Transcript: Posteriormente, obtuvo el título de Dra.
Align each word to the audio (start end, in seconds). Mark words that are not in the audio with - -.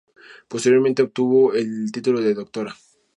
Posteriormente, 0.47 1.03
obtuvo 1.03 1.53
el 1.53 1.91
título 1.91 2.21
de 2.21 2.33
Dra. 2.33 2.75